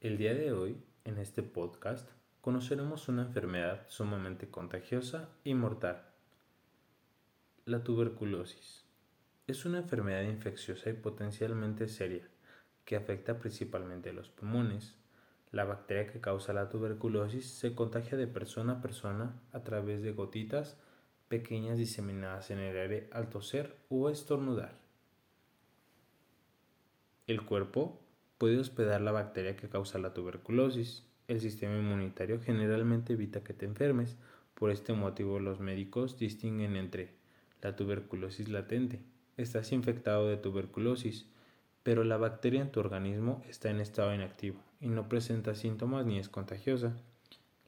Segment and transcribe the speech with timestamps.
[0.00, 2.08] El día de hoy, en este podcast,
[2.40, 6.06] conoceremos una enfermedad sumamente contagiosa y mortal.
[7.64, 8.84] La tuberculosis.
[9.48, 12.28] Es una enfermedad infecciosa y potencialmente seria
[12.84, 14.94] que afecta principalmente los pulmones.
[15.50, 20.12] La bacteria que causa la tuberculosis se contagia de persona a persona a través de
[20.12, 20.78] gotitas
[21.26, 24.78] pequeñas diseminadas en el aire al toser o estornudar.
[27.26, 28.00] El cuerpo
[28.38, 31.04] puede hospedar la bacteria que causa la tuberculosis.
[31.26, 34.16] El sistema inmunitario generalmente evita que te enfermes.
[34.54, 37.10] Por este motivo los médicos distinguen entre
[37.60, 39.00] la tuberculosis latente.
[39.36, 41.26] Estás infectado de tuberculosis,
[41.82, 46.18] pero la bacteria en tu organismo está en estado inactivo y no presenta síntomas ni
[46.18, 46.96] es contagiosa.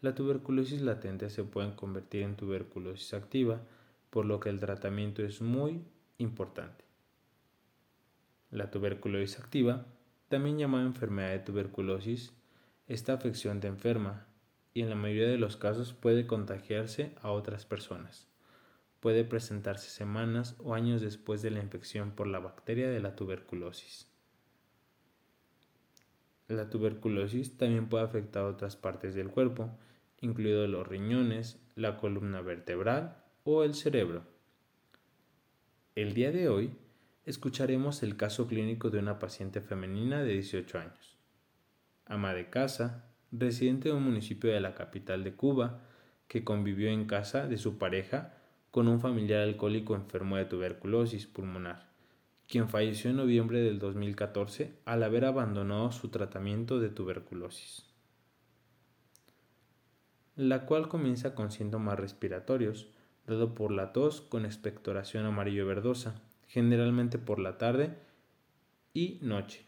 [0.00, 3.60] La tuberculosis latente se puede convertir en tuberculosis activa,
[4.10, 5.82] por lo que el tratamiento es muy
[6.18, 6.84] importante.
[8.50, 9.86] La tuberculosis activa
[10.28, 12.32] también llamada enfermedad de tuberculosis,
[12.86, 14.26] esta afección te enferma
[14.74, 18.28] y en la mayoría de los casos puede contagiarse a otras personas.
[19.00, 24.08] Puede presentarse semanas o años después de la infección por la bacteria de la tuberculosis.
[26.48, 29.70] La tuberculosis también puede afectar otras partes del cuerpo,
[30.20, 34.24] incluidos los riñones, la columna vertebral o el cerebro.
[35.94, 36.76] El día de hoy
[37.28, 41.18] escucharemos el caso clínico de una paciente femenina de 18 años,
[42.06, 45.82] ama de casa, residente de un municipio de la capital de Cuba,
[46.26, 48.32] que convivió en casa de su pareja
[48.70, 51.90] con un familiar alcohólico enfermo de tuberculosis pulmonar,
[52.48, 57.84] quien falleció en noviembre del 2014 al haber abandonado su tratamiento de tuberculosis,
[60.34, 62.88] la cual comienza con síntomas respiratorios,
[63.26, 67.96] dado por la tos con expectoración amarillo verdosa, generalmente por la tarde
[68.92, 69.64] y noche.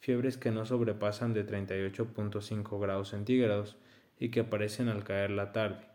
[0.00, 3.76] Fiebres que no sobrepasan de 38.5 grados centígrados
[4.18, 5.86] y que aparecen al caer la tarde,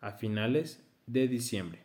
[0.00, 1.82] a finales de diciembre.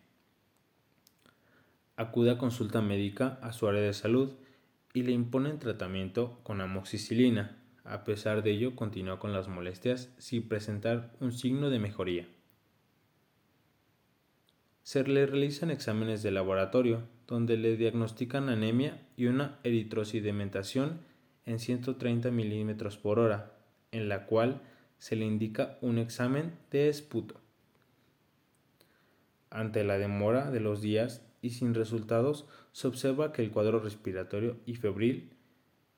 [1.95, 4.36] Acude a consulta médica a su área de salud
[4.94, 7.58] y le imponen tratamiento con amoxicilina.
[7.84, 12.28] A pesar de ello, continúa con las molestias sin presentar un signo de mejoría.
[14.84, 20.99] Se le realizan exámenes de laboratorio, donde le diagnostican anemia y una eritrosedimentación
[21.45, 23.53] en 130 milímetros por hora,
[23.91, 24.61] en la cual
[24.97, 27.39] se le indica un examen de esputo.
[29.49, 34.57] Ante la demora de los días y sin resultados, se observa que el cuadro respiratorio
[34.65, 35.31] y febril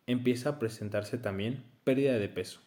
[0.05, 2.59] empieza a presentarse también pérdida de peso.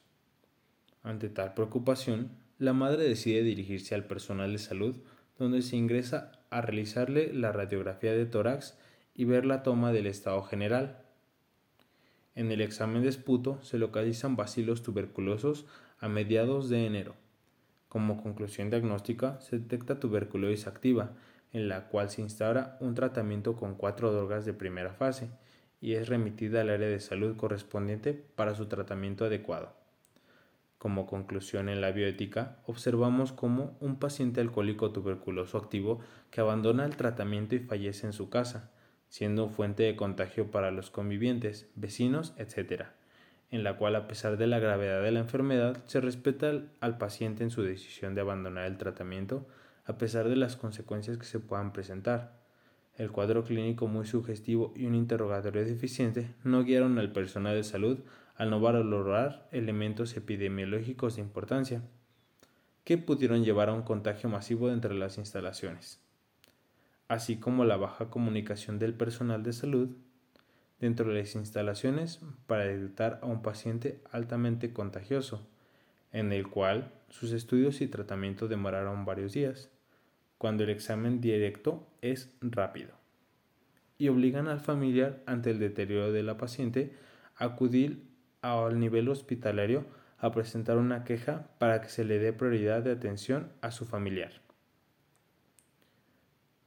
[1.03, 4.97] Ante tal preocupación, la madre decide dirigirse al personal de salud
[5.41, 8.77] donde se ingresa a realizarle la radiografía de tórax
[9.15, 10.99] y ver la toma del estado general.
[12.35, 15.65] En el examen de esputo se localizan bacilos tuberculosos
[15.99, 17.15] a mediados de enero.
[17.89, 21.13] Como conclusión diagnóstica se detecta tuberculosis activa,
[21.53, 25.31] en la cual se instaura un tratamiento con cuatro drogas de primera fase
[25.81, 29.80] y es remitida al área de salud correspondiente para su tratamiento adecuado.
[30.81, 36.97] Como conclusión en la bioética, observamos cómo un paciente alcohólico tuberculoso activo que abandona el
[36.97, 38.71] tratamiento y fallece en su casa,
[39.11, 42.85] siendo fuente de contagio para los convivientes, vecinos, etc.,
[43.51, 47.45] en la cual a pesar de la gravedad de la enfermedad se respeta al paciente
[47.45, 49.47] en su decisión de abandonar el tratamiento
[49.85, 52.41] a pesar de las consecuencias que se puedan presentar.
[52.97, 57.99] El cuadro clínico muy sugestivo y un interrogatorio deficiente no guiaron al personal de salud
[58.41, 61.83] al no valorar elementos epidemiológicos de importancia
[62.85, 66.01] que pudieron llevar a un contagio masivo entre las instalaciones,
[67.07, 69.91] así como la baja comunicación del personal de salud
[70.81, 75.47] dentro de las instalaciones para detectar a un paciente altamente contagioso,
[76.11, 79.69] en el cual sus estudios y tratamiento demoraron varios días,
[80.39, 82.93] cuando el examen directo es rápido,
[83.99, 86.95] y obligan al familiar ante el deterioro de la paciente
[87.37, 88.09] a acudir
[88.43, 89.85] al nivel hospitalario
[90.19, 94.33] a presentar una queja para que se le dé prioridad de atención a su familiar.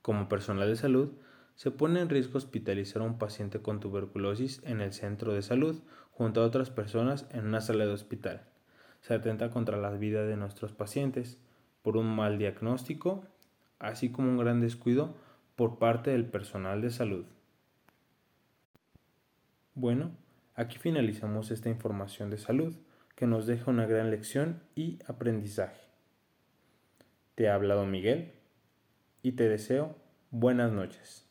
[0.01, 1.13] Como personal de salud,
[1.55, 5.81] se pone en riesgo hospitalizar a un paciente con tuberculosis en el centro de salud
[6.11, 8.43] junto a otras personas en una sala de hospital.
[9.01, 11.37] Se atenta contra la vida de nuestros pacientes
[11.83, 13.23] por un mal diagnóstico,
[13.79, 15.15] así como un gran descuido
[15.55, 17.25] por parte del personal de salud.
[19.75, 20.11] Bueno,
[20.55, 22.75] Aquí finalizamos esta información de salud
[23.15, 25.81] que nos deja una gran lección y aprendizaje.
[27.35, 28.33] Te ha hablado Miguel
[29.23, 29.95] y te deseo
[30.29, 31.27] buenas noches.